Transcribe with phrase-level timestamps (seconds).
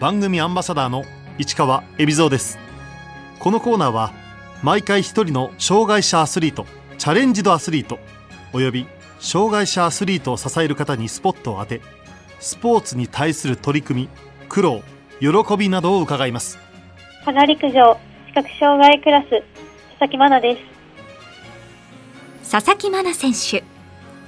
[0.00, 1.04] 番組アンバサダーの
[1.38, 2.58] 市川恵比蔵です。
[3.38, 4.12] このコーナーは
[4.62, 6.66] 毎回一人の障害者アスリート
[6.98, 7.98] チャレンジドアスリート
[8.52, 8.86] および
[9.20, 11.80] 障害者アスリートを支える方にスポットを当て
[12.40, 14.08] スポーツに対する取り組み
[14.48, 14.82] 苦労
[15.20, 16.58] 喜びなどを伺います。
[17.24, 19.28] パラ陸上視覚障害クラス
[19.98, 20.60] 佐々木真奈で
[22.42, 22.50] す。
[22.50, 23.64] 佐々木真奈選手。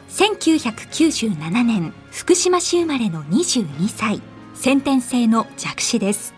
[0.08, 4.22] 1997年福島市生まれの22歳
[4.56, 6.34] 先天性の弱視です。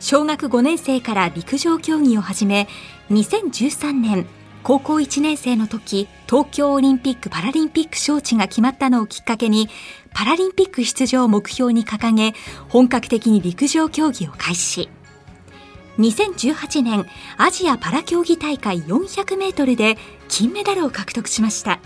[0.00, 2.68] 小学5年生から陸上競技を始め
[3.10, 4.26] 2013年
[4.62, 9.68] 高校1年生の時東京オリンピック・パラリンピック招致が決まったのをきっかけに
[10.12, 12.34] パラリンピック出場を目標に掲げ
[12.68, 14.88] 本格的に陸上競技を開始。
[15.98, 17.06] 2018年
[17.38, 19.96] アジアパラ競技大会400メートルで
[20.28, 21.80] 金メダルを獲得しました。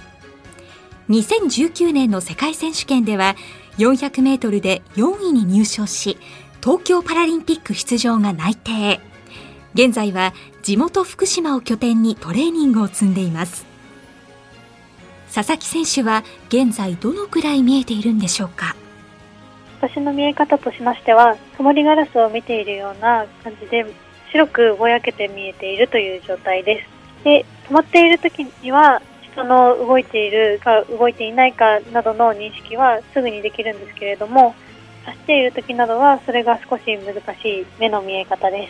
[1.08, 3.36] 2019年の世界選手権では
[3.78, 6.18] 400メートルで4位に入賞し
[6.62, 9.00] 東京パラリンピック出場が内定。
[9.74, 13.66] 現在は地元福島を拠点にトレーニングを積んでいます。
[15.34, 18.76] 佐々木選手は現在どのくらい見えているんでしょうか？
[19.80, 23.84] 私の見え方としましては曇りガラスを見ているような感じで
[24.30, 27.24] 白くぼやけて見えているという状態です。
[27.24, 29.00] で止まっている時には
[29.32, 34.54] 人の動いているか動いていないかなどの認識はすぐにできるんですけれども
[35.04, 38.68] 走っている時などはそれが少し難しい目の見え方で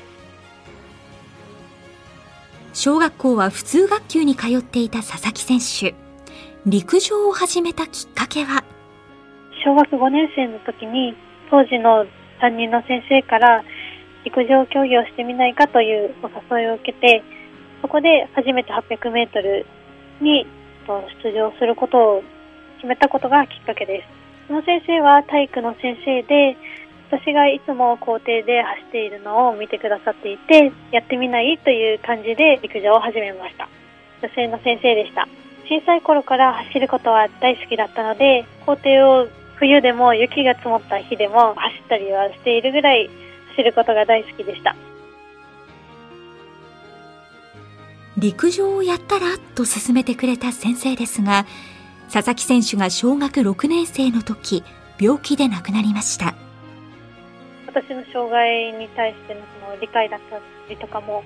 [2.73, 2.83] す。
[2.85, 5.95] 小学校は普通学級に通っていた佐々木選手。
[6.65, 8.65] 陸上を始めたきっかけは？
[9.65, 11.15] 小学5年生の時に
[11.51, 12.07] 当時の
[12.41, 13.63] 担任の先生から
[14.25, 17.23] 陸上競技をしてみないかというお誘いを受けて
[17.83, 19.67] そこで初めて800メートル
[20.23, 20.47] に
[21.23, 22.23] 出場することを
[22.77, 24.49] 決めたことがきっかけです。
[24.49, 26.57] その先生は体育の先生で、
[27.11, 33.69] 私がいつも校庭で走っているのを見てくださっていて、やってみないという感じで陸上を始めました。
[34.23, 35.29] 女性の先生でした。
[35.69, 43.09] 小さい頃から走ることは大好きだったので、校庭を冬でも雪が積もった日でも走ったりはしているぐらい
[43.51, 44.75] 走ることが大好きでした。
[48.23, 51.45] 陸上をやったらと勧めてくれた先生ですが
[52.09, 54.63] 佐々木選手が小学6年生の時
[55.01, 56.37] 病気で亡くなりました。
[57.67, 60.39] 私の障害に対してのその理解だった
[60.69, 61.25] りとかも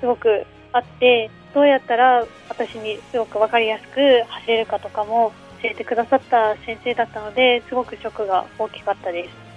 [0.00, 9.51] すごくあってどうやったら私にすごく分かりやすく走れるかとかも教えてくださった先生だったのですごくショックが大きかったです。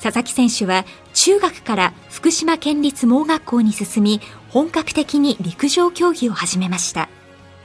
[0.00, 4.20] 佐々木選手は中学から福島県立盲学校に進み
[4.50, 7.08] 本格的に陸上競技を始めました。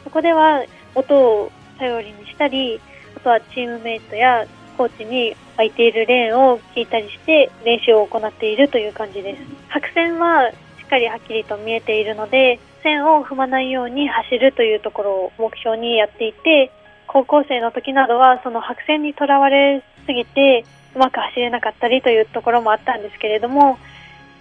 [0.04, 0.64] そこでは
[0.96, 2.80] 音を頼りにしたり
[3.18, 4.46] あとはチームメイトや
[4.78, 9.42] コーチに空いているレーンを聞いたりして練習を行っているという感じです。
[9.70, 10.56] 白線はし
[10.86, 16.72] っかりはっきりと見えているので線を踏まないように走るというところを目標にやっていて
[17.08, 23.78] 高校生の時などはその白線にとらわれすぎてうまく走れなかったりというところもあったんですけれども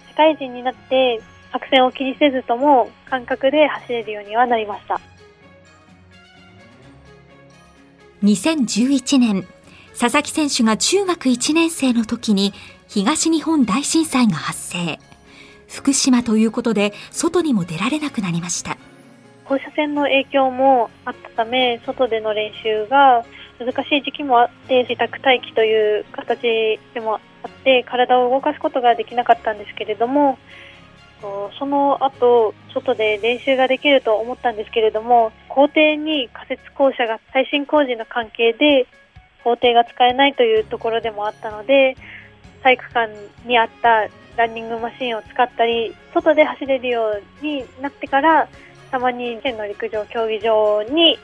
[0.09, 1.21] 社会人になって
[1.51, 4.99] 白線を気にせずとも感覚で走れるようにはなりました。
[8.23, 9.47] 2011年
[9.99, 12.53] 佐々木選手が中学1年生の時に
[12.87, 14.99] 東日本大震災が発生。
[15.67, 18.77] 福島ということで外にも出られなくなりました。
[19.45, 23.25] 放射線の影響もあったため外での練習が
[23.65, 30.37] 難しい時期もあって自宅待機という形でもあって体を動かすことができなかったんですけれども
[31.57, 38.87] その後外で練習ができると思ったんですけれども校庭に仮設校舎が耐震工事の関係で
[39.43, 41.95] 校庭が使えないというところでもあったので
[42.61, 43.13] 体育館
[43.45, 48.49] にあったランニングマシンを使ったり外で走れるようになってから
[48.91, 51.17] たまに県の陸上競技場に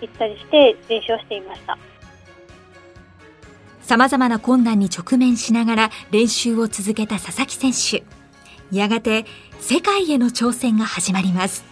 [0.00, 1.78] 行ったりして練習をしていました。
[3.82, 8.04] 様々な困難に直面しながら練習を続けた佐々木選手。
[8.76, 9.26] やがて
[9.60, 11.64] 世界への挑戦が始まります。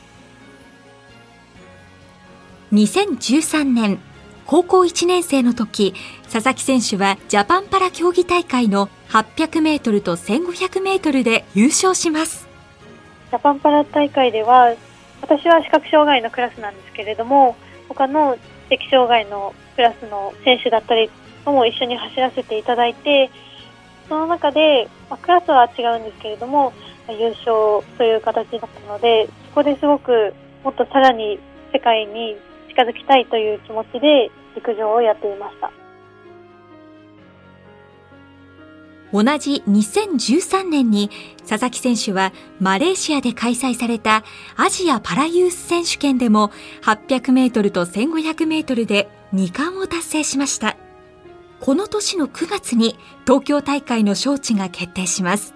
[2.73, 3.99] 2013年
[4.47, 5.95] 高校1年生の時
[6.31, 12.49] 佐々木選手はジャパンパラ競技大会の800メートルと1500メートルで優勝します。
[13.31, 14.75] ジャパンパラ大会では
[15.23, 17.57] 私は視覚障害のクラスなんですけれども
[17.89, 18.37] 他の
[18.69, 21.11] 知的障害のクラスの選手だったり
[21.45, 23.31] とも一緒に走らせていただいて
[24.09, 26.73] その中で、まあ、クラスは違うんですけれども
[27.09, 31.39] 優勝という形だったのでそこですごくもっとさらに
[31.73, 32.37] 世界に
[32.69, 35.71] 近づきたいという気持ちで陸上をやっていました。
[39.15, 41.09] 同じ2013年に
[41.49, 44.25] 佐々木選手はマレーシアで開催された
[44.57, 46.51] アジアパラユース選手権でも
[46.83, 50.77] 800メートルと1500メートルで2冠を達成しました。
[51.61, 55.55] この年の9月に東京大会の招致が決定します。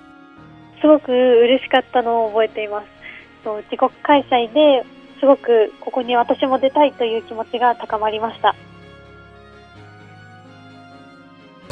[0.80, 2.86] すごく嬉しかったのを覚えています。
[3.44, 4.86] 自国開催で
[5.18, 8.54] すごくここに私も出たいという気持ちが高まりました。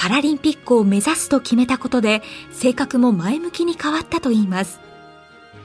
[0.06, 2.23] パラリンピックを目指すと決めたことで
[2.53, 4.79] 性格も前向きに変わったといいます。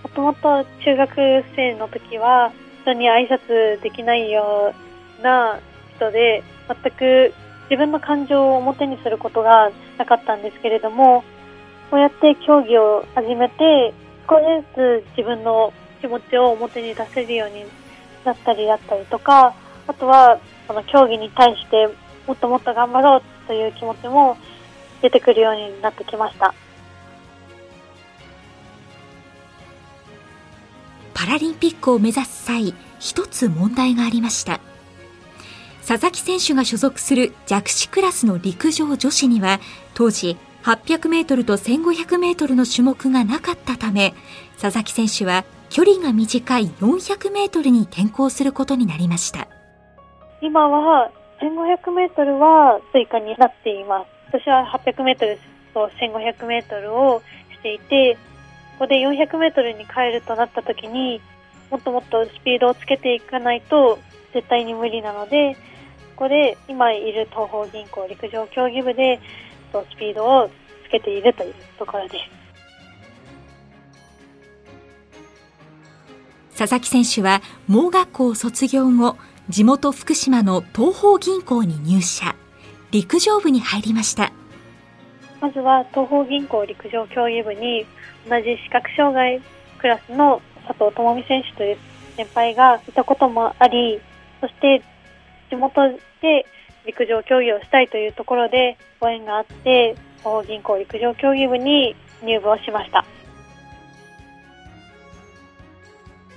[0.01, 1.15] もともと中学
[1.55, 2.51] 生の時は
[2.81, 4.73] 人に挨拶できないよ
[5.19, 5.59] うな
[5.95, 7.35] 人で全く
[7.69, 11.23] 自分の感情を表にすることがなかったんですけれども
[11.91, 13.93] こうやって競技を始めて
[14.27, 14.43] 少し
[14.75, 15.71] ずつ自分の
[16.01, 17.63] 気持ちを表に出せるように
[18.25, 19.53] なったりだったりとか
[19.85, 21.89] あとはその競技に対して
[22.25, 24.37] もっともっと頑張ろうという気持ちも
[25.01, 26.53] 出てくるようになってきました。
[31.13, 34.59] パラリンピックを目指す際一つ問題がありました。
[35.85, 39.59] 佐々木選手が所属する弱視クラスの陸上女子には
[39.93, 44.13] 当時800メートルと1500メートルの種目がなかったため
[44.59, 49.47] 佐々木選手は距離が短い400メートルに転向することになりました。
[50.41, 51.11] 今は
[51.41, 54.39] 1500メートルは追加になっています。
[54.39, 55.39] 私は800メートル
[55.73, 57.21] と1500メートルを
[57.51, 58.17] していて、
[58.77, 61.19] ここで400メートルに変えるとなった時に、
[61.69, 63.97] もっともっとスピードをつけていかないと
[64.33, 65.55] 絶対に無理なので、
[66.15, 69.19] ここで今いる東方銀行陸上競技部で
[69.71, 70.49] スピードを
[70.85, 72.41] つけているというところです。
[76.57, 79.17] 佐々木選手は盲学校卒業後
[79.49, 82.35] 地元福島の東方銀行に入社。
[82.91, 84.31] 陸上部に入りました。
[85.39, 87.85] まずは東方銀行陸上競技部に
[88.29, 89.41] 同じ視覚障害
[89.79, 91.77] クラスの佐藤智美選手という
[92.15, 93.99] 先輩がいたこともあり
[94.39, 94.83] そして
[95.49, 95.89] 地元
[96.21, 96.45] で
[96.85, 103.03] 陸上競技をしたいというところでご縁があって東方銀行陸上競技部に入部をしました。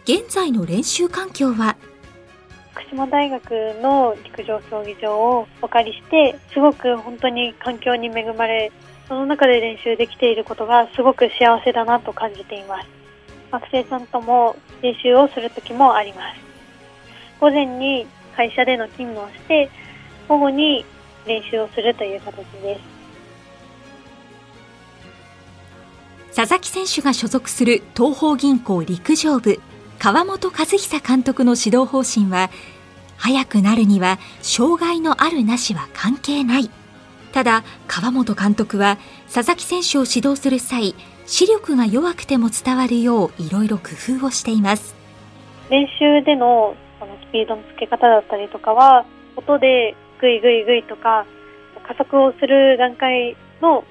[0.04, 1.76] 現在の練習環境は
[2.74, 3.50] 福島大学
[3.80, 8.72] の陸上競技場をお借りしてすごく本当に環境に恵まれ
[9.06, 12.88] その中で練習できていることがすごく幸せだなと感じています。
[13.52, 16.40] 学生さんとも練習をする時もあります。
[17.38, 19.70] 午前に会社での勤務をして
[20.26, 20.84] 午後に
[21.26, 22.80] 練習をするという形です。
[26.34, 29.60] 佐々木選手が所属する東方銀行陸上部。
[29.98, 32.50] 川本和久監督の指導方針は
[33.16, 36.70] 速くなるには障害のあるなしは関係ない。
[37.32, 38.98] ただ川本監督は
[39.32, 40.94] 佐々木選手を指導する際
[41.26, 44.94] 視力が弱くても伝わるよういろいろ工夫をしています。
[45.70, 49.06] 練習でのそのスピードのつけ方だったりとかは
[49.36, 51.26] 音でグイグイグイとか
[51.88, 53.84] 加速をする段階の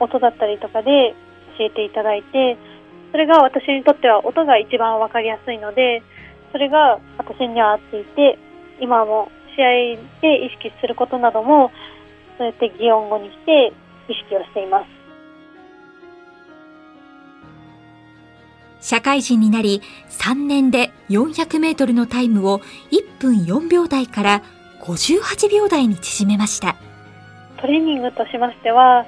[0.00, 1.14] 音だったりとかで
[1.58, 2.56] 教えていただいて
[3.10, 6.02] それが私にとっては音が一番わかりやすいので、
[6.52, 8.38] それが私には合っていて、
[8.80, 9.70] 今も試合
[10.20, 11.70] で意識することなども、
[12.36, 13.72] そうやって擬音語にして
[14.08, 14.98] 意識をしています。
[18.80, 22.60] 社会人になり3年で400メートルのタイムを
[22.92, 24.42] 1分4秒台から
[24.82, 26.76] 58秒台に縮めました。
[27.60, 29.04] トレーニングとしましては、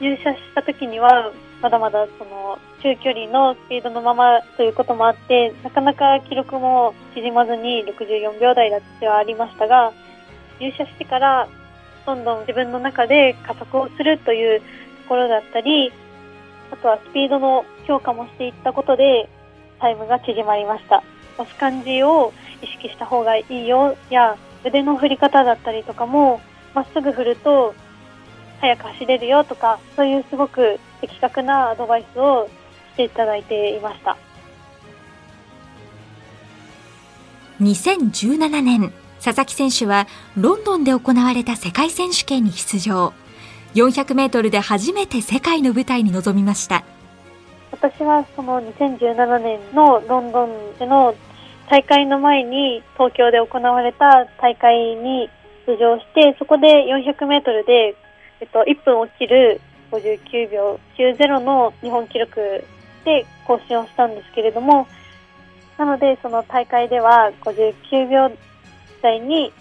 [0.00, 8.70] 入社した時にはまだまだその中距離のスピードのままということもあって、なかなか記録も縮まずに64秒台
[9.00, 9.92] ではありましたが、
[10.60, 11.48] 入社してから
[12.04, 14.66] どんどん自分の中で加速をするというと
[15.08, 15.92] ころだったり、
[16.72, 19.28] あとはスピードの強化もしていったことで
[19.78, 21.04] タイムが縮まりました。
[21.38, 26.40] 押す感じを意識した方がいいよや腕の振り方だったりとかも
[26.74, 27.74] まっすぐ振ると
[28.60, 32.48] 速く走れるよとかそういうすごく的確なアドバイスを
[32.92, 34.16] していただいていました。
[37.60, 43.12] 2017年佐々木選手はロンドンで行われた世界選手権に出場。
[43.74, 46.84] 400メートルで初めて世界の舞台に臨みました。
[47.70, 51.14] 私はその2017年のロンドンでの
[51.70, 55.30] 大会の前に東京で行われた大会に
[55.66, 57.96] 出場してそこで400メートルで、
[58.40, 62.64] えっと、1分を切る59秒90の日本記録
[63.02, 64.86] って更新をしたんですけれども
[65.76, 68.30] なのでその大会では59秒
[69.02, 69.52] 台に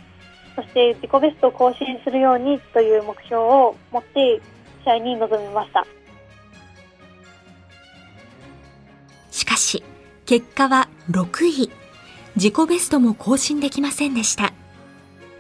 [0.56, 4.40] そして自己ベストを更新するようにという目標を持って
[4.84, 5.86] 試合に臨みました。
[9.32, 9.84] しかし
[10.26, 11.72] 結果は6位。
[12.36, 14.54] 自己ベストも更新できませんでした。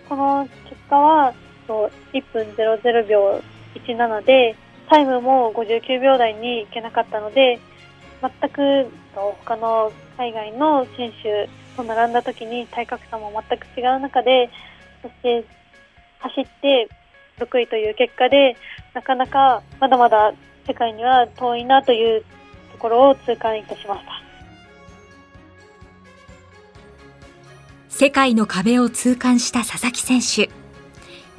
[0.09, 1.33] この結果は
[1.67, 1.89] 1
[2.33, 3.41] 分00秒
[3.75, 4.55] 17で
[4.89, 7.59] タイムも59秒台にいけなかったので
[8.21, 14.49] 全く他の海外の選手と並んだ時に体格差も全く違う中で、
[15.01, 15.43] そして
[16.19, 16.87] 走って
[17.39, 18.55] 6位という結果で、
[18.93, 20.33] なかなかまだまだ
[20.67, 22.23] 世界には遠いなという
[22.71, 24.11] ところを痛感いたしました。
[27.89, 30.51] 世界の壁を痛感した佐々木選手。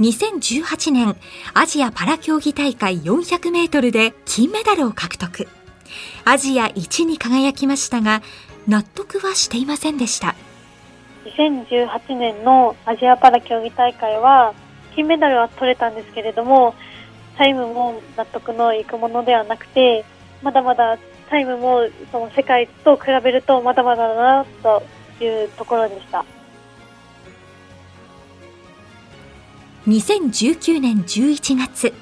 [0.00, 1.16] 2018年
[1.54, 5.46] アジアパラ競技大会400メートルで金メダルを獲得。
[6.24, 8.22] アジア1に輝きましたが、
[8.68, 10.34] 納得はしていませんでした。
[11.24, 14.54] 2018年のアジアパラ競技大会は
[14.94, 16.74] 金メダルは取れたんですけれども、
[17.36, 20.04] タイムも納得のいくものではなくて、
[20.42, 20.98] まだまだ
[21.30, 24.82] タイムもその世界と比べるとまだまだだなと
[25.24, 26.24] いうところでした。
[29.86, 31.92] 2019年11月、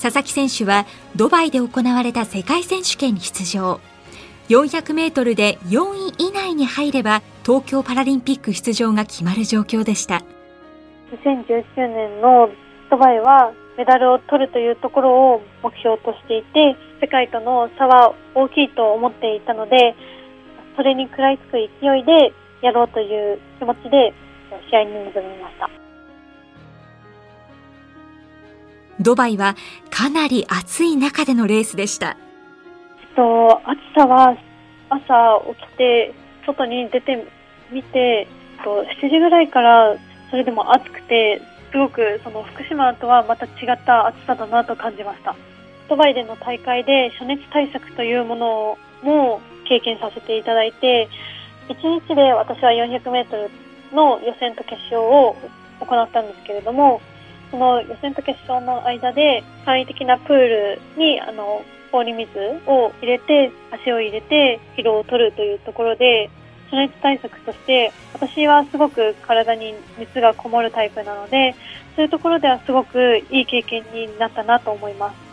[0.00, 3.80] 佐々木選手はドバイで行われた世界選手権に出場。
[4.48, 10.22] 400メートルで4位以内に入れば東京パラリンピック出場が決まる状況でした。
[11.12, 12.48] 2019年の
[12.90, 19.94] ドバイはメダルを取るというところを目標としていて、世界との差は大きいと思っていたので、
[20.76, 24.14] それに食らいつく勢いでやろうという気持ちで
[24.70, 25.85] 試合に臨みました。
[29.00, 29.56] ドバイは
[29.90, 32.16] かなり暑い中でのレースでした。
[33.16, 34.36] と暑さは
[34.90, 36.14] 朝起きて
[36.46, 37.26] 外に出て
[37.72, 38.28] みて
[38.62, 39.96] と7時ぐらいから
[40.30, 41.40] それでも暑くて
[41.72, 45.34] すごくその福島とはまた違った暑さだなと感じました
[45.88, 51.08] ドバイでの大会で暑熱対策というものも経験させていただいて
[51.68, 53.50] 1日で私は 400m
[53.92, 55.36] の予選と決勝を
[55.80, 57.00] 行ったんですけれども
[57.50, 61.62] その予選と決勝の間で簡易的なプールにあの
[61.92, 62.28] 氷水
[62.66, 66.30] を入れて足を入れて疲労を取るというところで
[66.68, 71.54] 暑熱対策として私はすごく体に熱がこもるタイプなので
[71.94, 75.26] そういうところではすごくいい経験になったなと思います。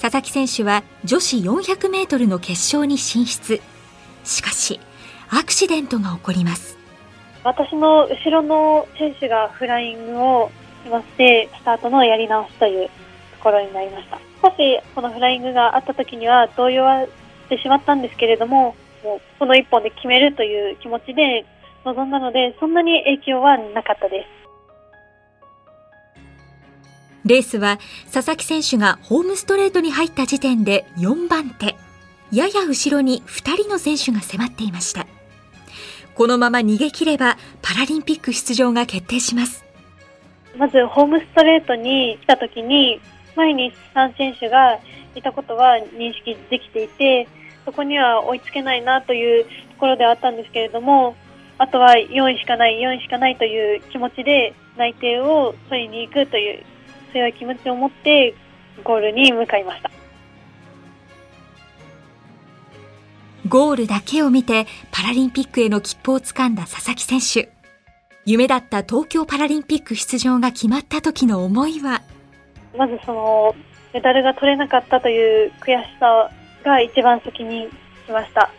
[0.00, 3.60] 佐々木選手は女子400メートルの決勝に進出。
[4.24, 4.78] しかし
[5.30, 6.75] アクシデントが起こります。
[7.46, 10.50] 私の後ろの選手がフライングを
[10.82, 12.90] しまして、スタートのやり直しというと
[13.40, 14.18] ころになりました。
[14.42, 17.10] 少しこのフライングがあった時には動揺はし
[17.48, 18.74] てしまったんですけれども、
[19.04, 21.46] もうこの1本で決めるという気持ちで
[21.84, 24.28] 臨んだので、そんなに影響はなかったです。
[27.24, 27.78] レースは
[28.12, 31.76] 佐々木選手がホームストレートに入った時点で4番手。
[32.32, 35.06] やや後ろに2人の選手が迫っていました。
[36.16, 39.64] このまま逃げ切ればパラリンピック出場が決定します。
[40.56, 42.98] まずホームストレートに来た時に
[43.36, 44.78] 前に3選手が
[45.14, 47.28] いたことは認識できていて
[47.66, 51.14] そこには追いつけないなというところではあったんですけれども
[51.58, 56.64] あとは4位しかない4位しかないという気持ちで内定を取りに行くという
[57.12, 58.34] 強い気持ちを持って
[58.82, 59.90] ゴールに向かいました。
[63.48, 67.52] ゴールだけを見てパラリンピックへの切符をつかんだ佐々木選手。
[68.24, 72.02] 夢だった東京パラリンピック出場が決まった時の思いは？
[72.76, 73.54] まずその
[73.94, 76.30] メダルが取れなかったという悔しさ
[76.64, 77.68] が一番先に
[78.06, 78.50] 来ました。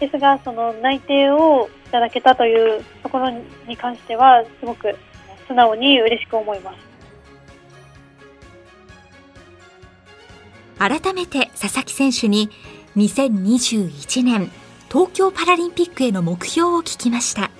[0.00, 3.30] ですが、その内定をいただけたというところ
[3.68, 4.96] に関しては、すごく
[5.46, 6.78] 素直に嬉しく思います。
[10.78, 12.50] 改めて佐々木選手に
[12.96, 14.50] 2021年
[14.90, 17.50] 東京パラリンピックへの目標を聞きました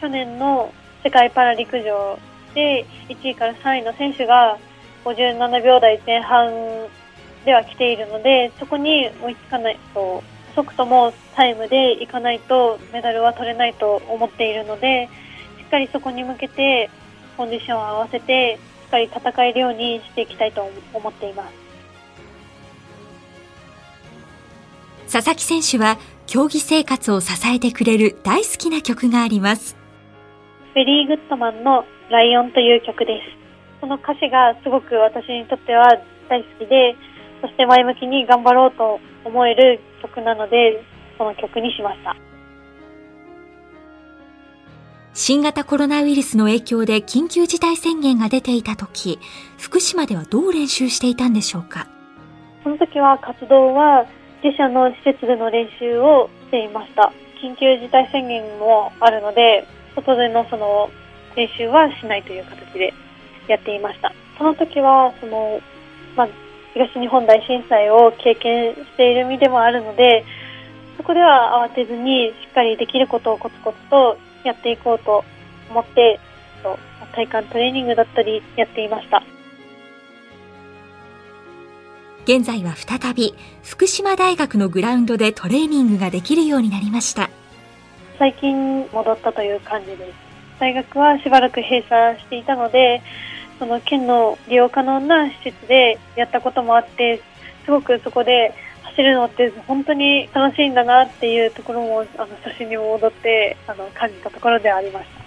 [0.00, 0.72] 去年の
[1.04, 2.18] 世界パラ陸上
[2.54, 4.58] で1位から3位の選手が
[5.04, 6.50] 57秒台前半
[7.44, 10.22] では来ているのでそこに追いつかないと
[10.52, 15.08] 遅くともタイムでいかないとメダルは取れないと思っているので
[15.58, 16.88] しっかりそこに向けて
[17.36, 21.71] コンディションを合わせてしっかり戦えるようにしていきたいと思っています。
[25.12, 29.76] 佐々木選手は競技生活を支えてくれる大好きな曲があります。
[30.74, 33.80] ベリーグッドマンのライオンという曲です。
[33.82, 35.84] その歌詞がすごく私にとっては
[36.30, 36.96] 大好きで、
[37.42, 40.82] そして前向きに頑張ろうと思える曲なので、
[41.18, 42.16] この曲にしました。
[45.12, 49.18] 新型コロナウイルスの影響で緊急事態宣言が出ていた時、
[49.58, 51.86] 福島ではどう練習していたんでしょうか？
[52.64, 54.06] その時は活動は
[54.42, 57.12] 自社の施設での練習をしていました。
[57.42, 60.90] 緊急事態宣言もあるので、外でのその
[61.36, 62.92] 練習はしないという形で
[63.46, 64.12] やっていました。
[64.38, 65.60] その時は、その、
[66.16, 66.28] まあ、
[66.74, 70.24] 東日本大震災を経験している身でもあるので、
[70.96, 75.24] そこでは慌てずにしっかりできることをコツコツとやっていこうと
[75.70, 76.18] 思って、
[77.12, 79.22] 体幹トレーニングだったりやっていました。
[82.24, 87.30] 現在は再び福島大学のグラウンドでトレーニングができるようになりました。
[88.18, 90.12] 最近戻ったという感じです。
[90.60, 93.02] 大学はしばらく閉鎖していたので、
[93.58, 97.20] その県の利用可能な施設でやったこともあって、
[97.64, 105.22] すごくそこで走るのって本当に楽しいんだなっていうところもあの写真にも戻ってあの感じたところではありました。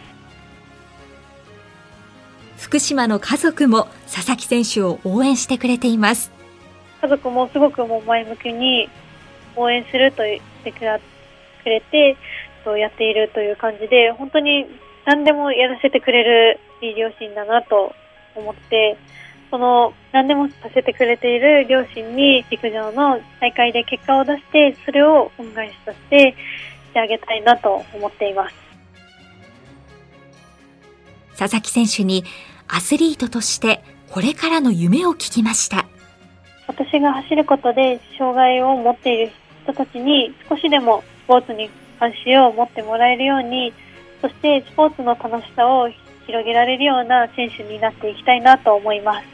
[2.58, 6.32] 福島の家族も佐々木選手を応援してくれています
[7.06, 8.90] 家族もすごくもう前向きに
[9.56, 12.18] 応援すると言ってくれて
[12.64, 14.66] そうやっているという感じで本当に
[15.06, 17.94] 何でもやらせてくれるいい両親だなと
[18.36, 18.98] 思って
[19.52, 26.36] その何でもさせてくれている両親に陸上の大会で結果を出してそれを恩返しとして
[26.90, 28.56] してあげたいなと思っています。
[31.38, 32.24] 佐々木選手に
[32.68, 35.86] アスリートとしてこれからの夢を聞きました。
[36.68, 39.32] 私が走ることで障害を持っている
[39.64, 41.70] 人たちに少しでもスポーツに
[42.00, 43.74] 関心を持ってもらえるように
[44.22, 45.90] そしてスポーツの楽しさを
[46.26, 49.28] 広げられるような選手になっていきたいなと思います。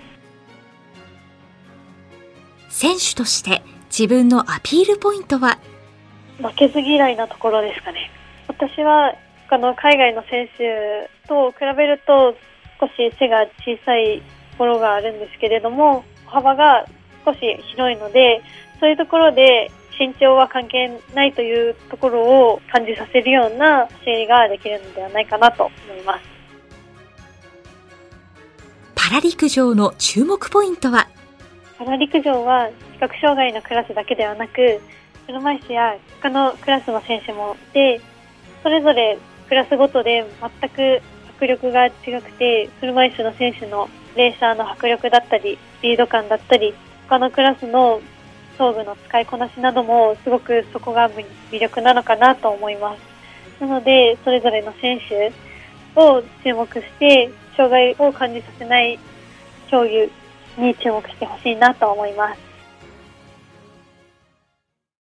[2.69, 5.57] 選手として自分のアピールポイントは？
[6.41, 8.09] 負けず嫌いなところですかね。
[8.47, 9.13] 私は
[9.49, 12.35] 他の海外の選手と比べると
[12.79, 14.21] 少し背が小さい
[14.51, 16.85] ところがあるんですけれども幅が
[17.25, 17.39] 少し
[17.73, 18.41] 広いので
[18.79, 26.21] そういうところで身長は関係ないというところを感じさせるような走りができるのではないかなと思います。
[28.95, 31.07] パラ陸上の注目ポイントは？
[31.77, 34.79] パラ陸上は視覚障害のクラスだけではなく
[35.27, 38.01] 車椅子や他のクラスの選手もいて
[38.63, 39.17] それぞれ
[39.49, 40.25] クラスごとで
[40.61, 41.01] 全く
[41.37, 46.73] 迫力が違くて車椅子の選手のレーサーの迫力だったりスピード感だったり
[47.11, 47.99] 他のクラスの
[48.57, 53.61] 装具の使いこなしなどもすごくそこが魅力なのかなと思います。
[53.61, 55.29] なのでそれぞれの選手
[55.93, 58.97] を注目して障害を感じさせない
[59.69, 60.09] 競技
[60.57, 62.50] に注目してほしいなと思います。